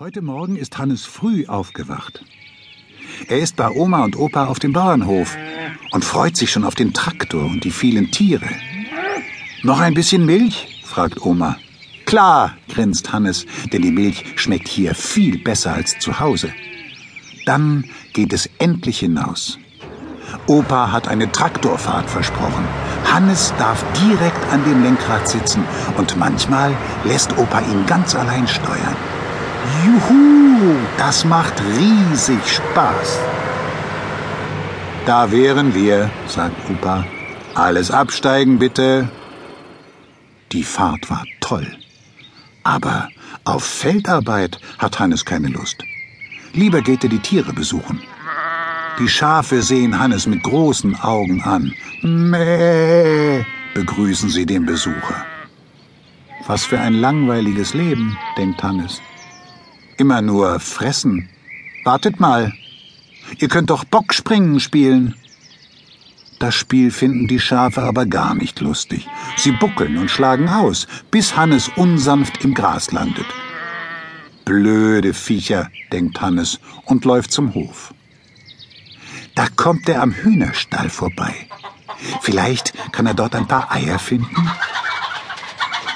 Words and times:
Heute 0.00 0.22
Morgen 0.22 0.56
ist 0.56 0.78
Hannes 0.78 1.04
früh 1.04 1.44
aufgewacht. 1.46 2.24
Er 3.28 3.38
ist 3.38 3.56
bei 3.56 3.68
Oma 3.68 4.02
und 4.02 4.18
Opa 4.18 4.46
auf 4.46 4.58
dem 4.58 4.72
Bauernhof 4.72 5.36
und 5.90 6.06
freut 6.06 6.38
sich 6.38 6.50
schon 6.50 6.64
auf 6.64 6.74
den 6.74 6.94
Traktor 6.94 7.44
und 7.44 7.64
die 7.64 7.70
vielen 7.70 8.10
Tiere. 8.10 8.48
Noch 9.62 9.78
ein 9.78 9.92
bisschen 9.92 10.24
Milch? 10.24 10.82
fragt 10.86 11.20
Oma. 11.20 11.58
Klar, 12.06 12.56
grinst 12.70 13.12
Hannes, 13.12 13.44
denn 13.74 13.82
die 13.82 13.90
Milch 13.90 14.24
schmeckt 14.36 14.68
hier 14.68 14.94
viel 14.94 15.36
besser 15.36 15.74
als 15.74 15.98
zu 15.98 16.18
Hause. 16.18 16.50
Dann 17.44 17.84
geht 18.14 18.32
es 18.32 18.48
endlich 18.56 19.00
hinaus. 19.00 19.58
Opa 20.46 20.92
hat 20.92 21.08
eine 21.08 21.30
Traktorfahrt 21.30 22.08
versprochen. 22.08 22.64
Hannes 23.04 23.52
darf 23.58 23.84
direkt 24.00 24.50
an 24.50 24.64
dem 24.64 24.82
Lenkrad 24.82 25.28
sitzen 25.28 25.62
und 25.98 26.16
manchmal 26.16 26.74
lässt 27.04 27.36
Opa 27.36 27.60
ihn 27.60 27.84
ganz 27.84 28.14
allein 28.14 28.48
steuern. 28.48 28.96
Juhu, 29.84 30.76
das 30.98 31.24
macht 31.24 31.60
riesig 31.78 32.40
Spaß. 32.46 33.18
Da 35.06 35.30
wären 35.32 35.74
wir, 35.74 36.10
sagt 36.26 36.56
Opa. 36.70 37.04
Alles 37.54 37.90
absteigen, 37.90 38.58
bitte. 38.58 39.08
Die 40.52 40.62
Fahrt 40.64 41.10
war 41.10 41.24
toll. 41.40 41.66
Aber 42.62 43.08
auf 43.44 43.64
Feldarbeit 43.64 44.60
hat 44.78 44.98
Hannes 44.98 45.24
keine 45.24 45.48
Lust. 45.48 45.82
Lieber 46.52 46.80
geht 46.80 47.04
er 47.04 47.10
die 47.10 47.18
Tiere 47.20 47.52
besuchen. 47.52 48.00
Die 48.98 49.08
Schafe 49.08 49.62
sehen 49.62 49.98
Hannes 49.98 50.26
mit 50.26 50.42
großen 50.42 51.00
Augen 51.00 51.42
an. 51.42 51.72
Mäh, 52.02 53.44
begrüßen 53.74 54.28
sie 54.28 54.44
den 54.44 54.66
Besucher. 54.66 55.24
Was 56.46 56.64
für 56.64 56.78
ein 56.78 56.94
langweiliges 56.94 57.74
Leben, 57.74 58.16
denkt 58.36 58.62
Hannes. 58.62 59.00
Immer 60.00 60.22
nur 60.22 60.60
fressen. 60.60 61.28
Wartet 61.84 62.20
mal. 62.20 62.54
Ihr 63.38 63.48
könnt 63.48 63.68
doch 63.68 63.84
Bockspringen 63.84 64.58
spielen. 64.58 65.14
Das 66.38 66.54
Spiel 66.54 66.90
finden 66.90 67.28
die 67.28 67.38
Schafe 67.38 67.82
aber 67.82 68.06
gar 68.06 68.34
nicht 68.34 68.60
lustig. 68.60 69.06
Sie 69.36 69.52
buckeln 69.52 69.98
und 69.98 70.10
schlagen 70.10 70.48
aus, 70.48 70.88
bis 71.10 71.36
Hannes 71.36 71.70
unsanft 71.76 72.42
im 72.42 72.54
Gras 72.54 72.92
landet. 72.92 73.26
Blöde 74.46 75.12
Viecher, 75.12 75.68
denkt 75.92 76.22
Hannes 76.22 76.60
und 76.86 77.04
läuft 77.04 77.30
zum 77.30 77.52
Hof. 77.52 77.92
Da 79.34 79.48
kommt 79.54 79.86
er 79.86 80.00
am 80.00 80.12
Hühnerstall 80.12 80.88
vorbei. 80.88 81.34
Vielleicht 82.22 82.72
kann 82.92 83.04
er 83.04 83.12
dort 83.12 83.34
ein 83.34 83.46
paar 83.46 83.70
Eier 83.70 83.98
finden. 83.98 84.50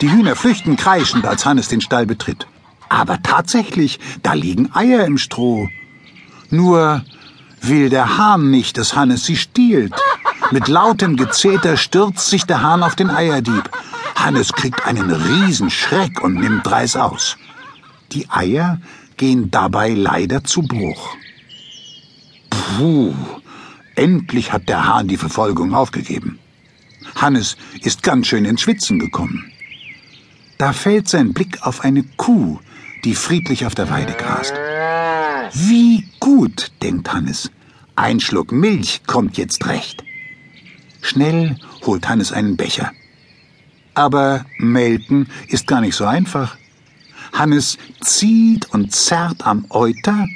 Die 0.03 0.13
Hühner 0.13 0.37
flüchten 0.37 0.77
kreischend, 0.77 1.25
als 1.25 1.47
Hannes 1.47 1.69
den 1.69 1.81
Stall 1.81 2.05
betritt. 2.05 2.47
Aber 2.89 3.23
tatsächlich, 3.23 3.99
da 4.23 4.35
liegen 4.35 4.75
Eier 4.75 5.05
im 5.05 5.19
Stroh. 5.19 5.69
Nur 6.51 7.05
will 7.61 7.89
der 7.89 8.19
Hahn 8.19 8.51
nicht, 8.51 8.79
dass 8.79 8.95
Hannes 8.95 9.25
sie 9.25 9.37
stiehlt. 9.37 9.95
Mit 10.51 10.69
lautem 10.69 11.17
Gezeter 11.17 11.77
stürzt 11.77 12.29
sich 12.29 12.45
der 12.45 12.63
Hahn 12.63 12.83
auf 12.83 12.95
den 12.95 13.11
Eierdieb. 13.11 13.71
Hannes 14.15 14.53
kriegt 14.53 14.87
einen 14.87 15.11
Riesenschreck 15.11 16.23
und 16.23 16.35
nimmt 16.35 16.67
Dreis 16.67 16.97
aus. 16.97 17.37
Die 18.13 18.31
Eier 18.31 18.81
gehen 19.17 19.51
dabei 19.51 19.91
leider 19.91 20.45
zu 20.45 20.63
Bruch. 20.63 21.17
Puh, 22.51 23.15
endlich 23.95 24.53
hat 24.53 24.69
der 24.69 24.87
Hahn 24.87 25.09
die 25.09 25.17
Verfolgung 25.17 25.75
aufgegeben. 25.75 26.39
Hannes 27.17 27.57
ist 27.83 28.03
ganz 28.03 28.27
schön 28.27 28.45
ins 28.45 28.63
Schwitzen 28.63 28.99
gekommen. 28.99 29.53
Da 30.59 30.73
fällt 30.73 31.09
sein 31.09 31.33
Blick 31.33 31.63
auf 31.63 31.81
eine 31.81 32.03
Kuh, 32.17 32.59
die 33.05 33.15
friedlich 33.15 33.67
auf 33.67 33.75
der 33.75 33.91
Weide 33.91 34.15
grast. 34.15 34.55
Wie 35.53 36.09
gut, 36.21 36.73
denkt 36.83 37.13
Hannes. 37.13 37.51
Ein 37.97 38.21
Schluck 38.21 38.51
Milch 38.51 39.03
kommt 39.07 39.37
jetzt 39.37 39.67
recht. 39.67 40.03
Schnell 41.03 41.57
holt 41.85 42.09
Hannes 42.09 42.33
einen 42.33 42.57
Becher. 42.57 42.91
Aber 43.95 44.45
melken 44.59 45.29
ist 45.49 45.67
gar 45.67 45.81
nicht 45.81 45.95
so 45.95 46.05
einfach. 46.05 46.57
Hannes 47.33 47.79
zieht 48.01 48.73
und 48.73 48.93
zerrt 48.93 49.47
am 49.47 49.67
Euter. 49.71 50.27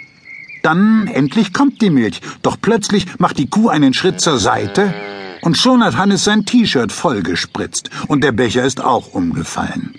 Dann 0.62 1.08
endlich 1.08 1.52
kommt 1.52 1.80
die 1.80 1.90
Milch. 1.90 2.20
Doch 2.42 2.56
plötzlich 2.60 3.06
macht 3.18 3.38
die 3.38 3.48
Kuh 3.48 3.68
einen 3.68 3.94
Schritt 3.94 4.20
zur 4.20 4.38
Seite 4.38 4.94
und 5.40 5.56
schon 5.56 5.82
hat 5.82 5.96
Hannes 5.96 6.24
sein 6.24 6.44
T-Shirt 6.44 6.92
vollgespritzt 6.92 7.90
und 8.08 8.22
der 8.22 8.32
Becher 8.32 8.64
ist 8.64 8.82
auch 8.82 9.14
umgefallen. 9.14 9.97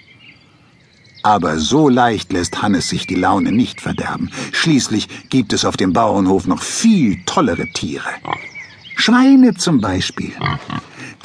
Aber 1.23 1.59
so 1.59 1.89
leicht 1.89 2.31
lässt 2.31 2.61
Hannes 2.61 2.89
sich 2.89 3.07
die 3.07 3.15
Laune 3.15 3.51
nicht 3.51 3.81
verderben. 3.81 4.31
Schließlich 4.51 5.29
gibt 5.29 5.53
es 5.53 5.65
auf 5.65 5.77
dem 5.77 5.93
Bauernhof 5.93 6.47
noch 6.47 6.61
viel 6.61 7.23
tollere 7.25 7.67
Tiere. 7.73 8.09
Schweine 8.95 9.53
zum 9.55 9.81
Beispiel. 9.81 10.33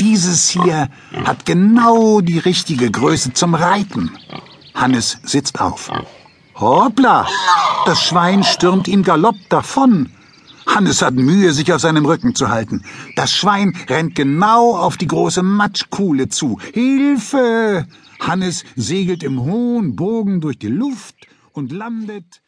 Dieses 0.00 0.48
hier 0.48 0.88
hat 1.24 1.46
genau 1.46 2.20
die 2.20 2.38
richtige 2.38 2.90
Größe 2.90 3.32
zum 3.32 3.54
Reiten. 3.54 4.10
Hannes 4.74 5.18
sitzt 5.22 5.60
auf. 5.60 5.90
Hoppla! 6.56 7.26
Das 7.86 8.02
Schwein 8.02 8.42
stürmt 8.42 8.88
ihm 8.88 9.02
galopp 9.02 9.36
davon. 9.48 10.10
Hannes 10.66 11.02
hat 11.02 11.14
Mühe, 11.14 11.52
sich 11.52 11.72
auf 11.72 11.80
seinem 11.80 12.06
Rücken 12.06 12.34
zu 12.34 12.48
halten. 12.48 12.84
Das 13.16 13.32
Schwein 13.32 13.76
rennt 13.88 14.14
genau 14.14 14.76
auf 14.76 14.96
die 14.96 15.06
große 15.06 15.42
Matschkuhle 15.42 16.28
zu. 16.28 16.58
Hilfe! 16.72 17.86
Hannes 18.26 18.64
segelt 18.74 19.22
im 19.22 19.42
hohen 19.42 19.96
Bogen 19.96 20.40
durch 20.40 20.58
die 20.58 20.68
Luft 20.68 21.26
und 21.52 21.72
landet 21.72 22.42